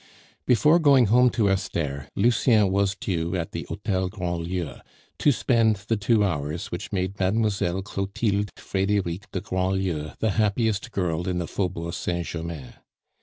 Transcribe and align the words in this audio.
Before 0.47 0.79
going 0.79 1.05
home 1.13 1.29
to 1.29 1.47
Esther, 1.47 2.09
Lucien 2.15 2.71
was 2.71 2.95
due 2.95 3.35
at 3.35 3.51
the 3.51 3.67
Hotel 3.69 4.09
Grandlieu, 4.09 4.77
to 5.19 5.31
spend 5.31 5.75
the 5.89 5.95
two 5.95 6.23
hours 6.23 6.71
which 6.71 6.91
made 6.91 7.19
Mademoiselle 7.19 7.83
Clotilde 7.83 8.49
Frederique 8.57 9.29
de 9.31 9.41
Grandlieu 9.41 10.13
the 10.17 10.31
happiest 10.31 10.89
girl 10.91 11.27
in 11.27 11.37
the 11.37 11.45
Faubourg 11.45 11.93
Saint 11.93 12.25
Germain. 12.25 12.73